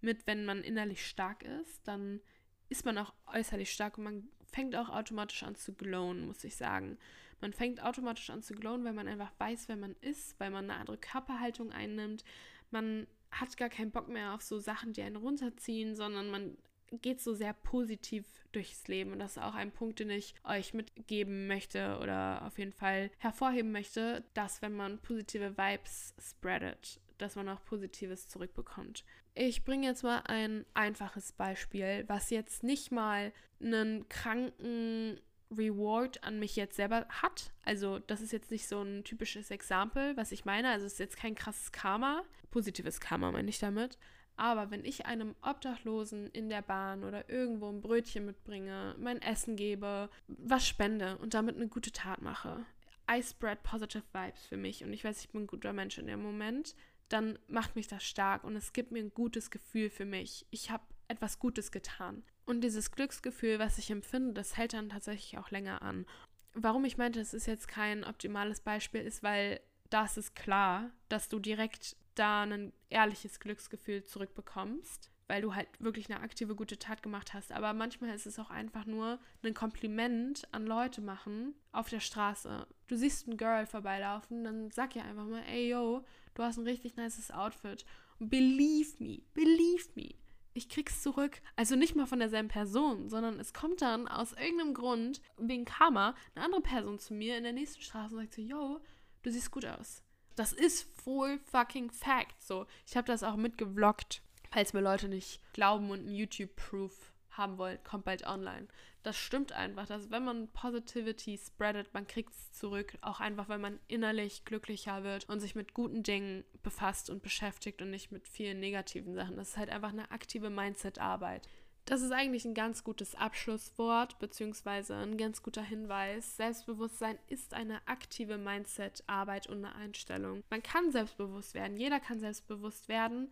[0.02, 2.22] mit, wenn man innerlich stark ist, dann
[2.70, 6.56] ist man auch äußerlich stark und man fängt auch automatisch an zu glowen, muss ich
[6.56, 6.98] sagen.
[7.42, 10.70] Man fängt automatisch an zu glowen, weil man einfach weiß, wer man ist, weil man
[10.70, 12.24] eine andere Körperhaltung einnimmt.
[12.72, 16.58] Man hat gar keinen Bock mehr auf so Sachen, die einen runterziehen, sondern man
[16.92, 19.12] geht so sehr positiv durchs Leben.
[19.14, 23.12] Und das ist auch ein Punkt, den ich euch mitgeben möchte oder auf jeden Fall
[23.20, 29.04] hervorheben möchte, dass wenn man positive Vibes spreadet, dass man auch Positives zurückbekommt.
[29.36, 35.20] Ich bringe jetzt mal ein einfaches Beispiel, was jetzt nicht mal einen kranken
[35.52, 37.52] Reward an mich jetzt selber hat.
[37.64, 40.70] Also das ist jetzt nicht so ein typisches Exempel, was ich meine.
[40.70, 42.24] Also es ist jetzt kein krasses Karma.
[42.52, 43.98] Positives Karma meine ich damit.
[44.36, 49.58] Aber wenn ich einem Obdachlosen in der Bahn oder irgendwo ein Brötchen mitbringe, mein Essen
[49.58, 52.66] gebe, was spende und damit eine gute Tat mache,
[53.12, 56.08] I spread positive vibes für mich und ich weiß, ich bin ein guter Mensch in
[56.08, 56.76] dem Moment,
[57.10, 60.46] dann macht mich das stark und es gibt mir ein gutes Gefühl für mich.
[60.52, 62.24] Ich habe etwas Gutes getan.
[62.46, 66.06] Und dieses Glücksgefühl, was ich empfinde, das hält dann tatsächlich auch länger an.
[66.54, 71.30] Warum ich meinte, es ist jetzt kein optimales Beispiel, ist, weil da ist klar, dass
[71.30, 77.04] du direkt da ein ehrliches Glücksgefühl zurückbekommst, weil du halt wirklich eine aktive, gute Tat
[77.04, 77.52] gemacht hast.
[77.52, 82.68] Aber manchmal ist es auch einfach nur ein Kompliment an Leute machen auf der Straße.
[82.88, 86.04] Du siehst ein Girl vorbeilaufen, dann sag ihr einfach mal, ey yo,
[86.40, 87.86] du hast ein richtig nices Outfit.
[88.18, 90.16] Believe me, believe me,
[90.54, 91.42] ich krieg's zurück.
[91.58, 96.16] Also nicht mal von derselben Person, sondern es kommt dann aus irgendeinem Grund, wegen Karma,
[96.34, 98.80] eine andere Person zu mir in der nächsten Straße und sagt so, yo,
[99.22, 100.02] du siehst gut aus.
[100.36, 102.42] Das ist full fucking fact.
[102.42, 107.58] So, ich habe das auch mitgevloggt, falls mir Leute nicht glauben und ein YouTube-Proof haben
[107.58, 108.70] wollt, kommt bald online.
[109.04, 113.58] Das stimmt einfach, dass wenn man Positivity spreadet, man kriegt es zurück, auch einfach, weil
[113.58, 118.28] man innerlich glücklicher wird und sich mit guten Dingen befasst und beschäftigt und nicht mit
[118.28, 119.38] vielen negativen Sachen.
[119.38, 121.48] Das ist halt einfach eine aktive Mindset-Arbeit.
[121.86, 126.36] Das ist eigentlich ein ganz gutes Abschlusswort beziehungsweise ein ganz guter Hinweis.
[126.36, 130.44] Selbstbewusstsein ist eine aktive Mindset-Arbeit und eine Einstellung.
[130.50, 133.32] Man kann selbstbewusst werden, jeder kann selbstbewusst werden,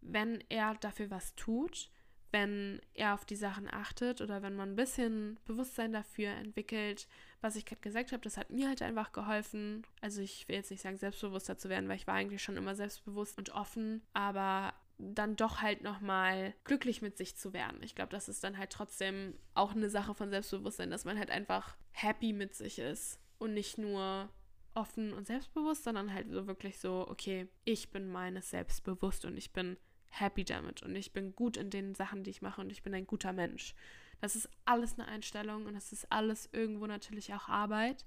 [0.00, 1.90] wenn er dafür was tut,
[2.32, 7.08] wenn er auf die Sachen achtet oder wenn man ein bisschen Bewusstsein dafür entwickelt,
[7.40, 9.86] was ich gerade gesagt habe, das hat mir halt einfach geholfen.
[10.00, 12.74] Also ich will jetzt nicht sagen, selbstbewusster zu werden, weil ich war eigentlich schon immer
[12.74, 17.82] selbstbewusst und offen, aber dann doch halt nochmal glücklich mit sich zu werden.
[17.82, 21.30] Ich glaube, das ist dann halt trotzdem auch eine Sache von Selbstbewusstsein, dass man halt
[21.30, 24.30] einfach happy mit sich ist und nicht nur
[24.74, 29.52] offen und selbstbewusst, sondern halt so wirklich so, okay, ich bin meines selbstbewusst und ich
[29.52, 29.76] bin
[30.20, 32.94] happy damit und ich bin gut in den Sachen, die ich mache und ich bin
[32.94, 33.74] ein guter Mensch.
[34.20, 38.04] Das ist alles eine Einstellung und das ist alles irgendwo natürlich auch Arbeit,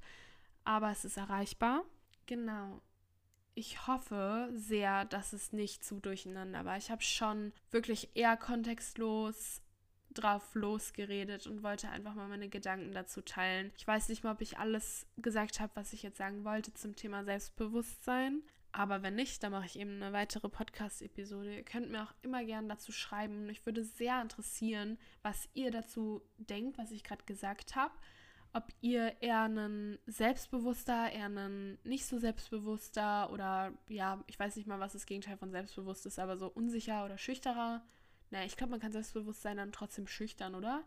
[0.64, 1.84] aber es ist erreichbar.
[2.26, 2.82] Genau
[3.60, 6.78] ich hoffe sehr, dass es nicht zu durcheinander war.
[6.78, 9.62] Ich habe schon wirklich eher kontextlos
[10.12, 13.72] drauf losgeredet und wollte einfach mal meine Gedanken dazu teilen.
[13.78, 16.96] Ich weiß nicht mal, ob ich alles gesagt habe, was ich jetzt sagen wollte zum
[16.96, 18.42] Thema Selbstbewusstsein.
[18.72, 21.56] Aber wenn nicht, dann mache ich eben eine weitere Podcast-Episode.
[21.56, 23.46] Ihr könnt mir auch immer gerne dazu schreiben.
[23.46, 27.94] Mich würde sehr interessieren, was ihr dazu denkt, was ich gerade gesagt habe
[28.54, 34.68] ob ihr eher einen selbstbewusster, eher einen nicht so selbstbewusster oder ja, ich weiß nicht
[34.68, 37.84] mal, was das Gegenteil von selbstbewusst ist, aber so unsicher oder schüchterer.
[38.32, 40.84] Naja, ich glaube, man kann selbstbewusst sein, dann trotzdem schüchtern, oder?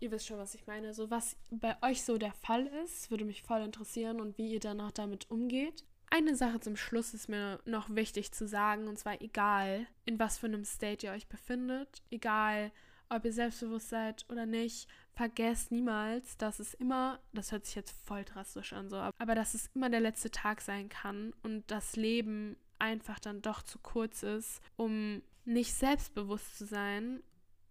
[0.00, 0.92] Ihr wisst schon, was ich meine.
[0.92, 4.60] So, was bei euch so der Fall ist, würde mich voll interessieren und wie ihr
[4.60, 5.84] dann auch damit umgeht.
[6.10, 10.38] Eine Sache zum Schluss ist mir noch wichtig zu sagen, und zwar egal, in was
[10.38, 12.70] für einem State ihr euch befindet, egal,
[13.08, 17.96] ob ihr selbstbewusst seid oder nicht, vergesst niemals, dass es immer, das hört sich jetzt
[18.06, 21.96] voll drastisch an, so, aber dass es immer der letzte Tag sein kann und das
[21.96, 27.22] Leben einfach dann doch zu kurz ist, um nicht selbstbewusst zu sein,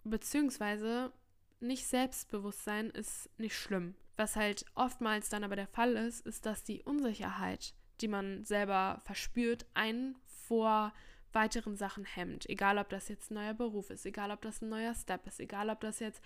[0.04, 1.12] beziehungsweise
[1.60, 3.96] nicht Selbstbewusstsein ist nicht schlimm.
[4.16, 9.02] Was halt oftmals dann aber der Fall ist, ist, dass die Unsicherheit, die man selber
[9.04, 10.94] verspürt, einen vor
[11.32, 12.48] weiteren Sachen hemmt.
[12.50, 15.40] Egal, ob das jetzt ein neuer Beruf ist, egal, ob das ein neuer Step ist,
[15.40, 16.22] egal, ob das jetzt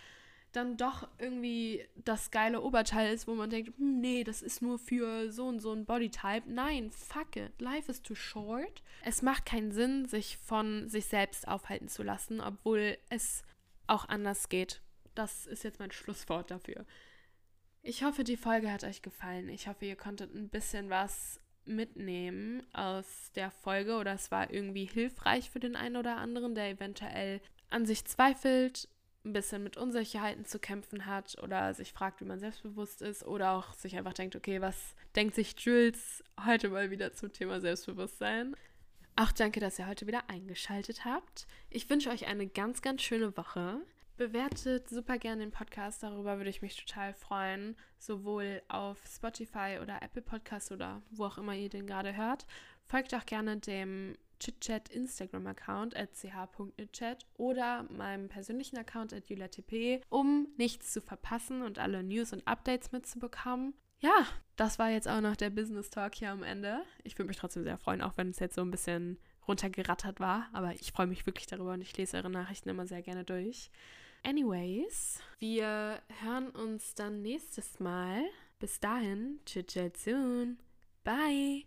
[0.51, 4.79] dann doch irgendwie das geile Oberteil ist, wo man denkt, hm, nee, das ist nur
[4.79, 6.49] für so und so ein Bodytype.
[6.49, 7.59] Nein, fuck it.
[7.59, 8.81] Life is too short.
[9.03, 13.43] Es macht keinen Sinn, sich von sich selbst aufhalten zu lassen, obwohl es
[13.87, 14.81] auch anders geht.
[15.15, 16.85] Das ist jetzt mein Schlusswort dafür.
[17.83, 19.49] Ich hoffe, die Folge hat euch gefallen.
[19.49, 24.85] Ich hoffe, ihr konntet ein bisschen was mitnehmen aus der Folge oder es war irgendwie
[24.85, 28.87] hilfreich für den einen oder anderen, der eventuell an sich zweifelt,
[29.25, 33.51] ein bisschen mit Unsicherheiten zu kämpfen hat oder sich fragt, wie man selbstbewusst ist oder
[33.51, 38.55] auch sich einfach denkt, okay, was denkt sich Jules heute mal wieder zum Thema Selbstbewusstsein?
[39.15, 41.47] Auch danke, dass ihr heute wieder eingeschaltet habt.
[41.69, 43.81] Ich wünsche euch eine ganz, ganz schöne Woche.
[44.17, 50.01] Bewertet super gerne den Podcast, darüber würde ich mich total freuen, sowohl auf Spotify oder
[50.01, 52.47] Apple Podcast oder wo auch immer ihr den gerade hört.
[52.87, 60.47] Folgt auch gerne dem ChitChat Instagram-Account at ch.itchat oder meinem persönlichen Account at juliatp, um
[60.57, 63.75] nichts zu verpassen und alle News und Updates mitzubekommen.
[63.99, 64.25] Ja,
[64.55, 66.81] das war jetzt auch noch der Business Talk hier am Ende.
[67.03, 70.49] Ich würde mich trotzdem sehr freuen, auch wenn es jetzt so ein bisschen runtergerattert war,
[70.53, 73.69] aber ich freue mich wirklich darüber und ich lese eure Nachrichten immer sehr gerne durch.
[74.23, 78.23] Anyways, wir hören uns dann nächstes Mal.
[78.59, 80.57] Bis dahin, chat soon.
[81.03, 81.65] Bye.